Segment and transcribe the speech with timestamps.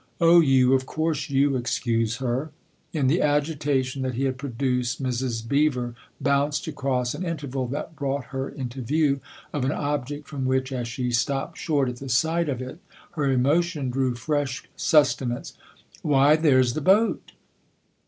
[0.29, 2.49] "Oh, you of course you excuse her!"
[2.91, 5.47] In the agitation that he had produced Mrs.
[5.47, 9.19] Beever bounced across an interval that brought her into view
[9.53, 12.79] of an object from which, as she stopped short at the sight of it,
[13.11, 15.53] her emotion drew fresh sustenance."
[16.01, 17.33] Why, there's the boat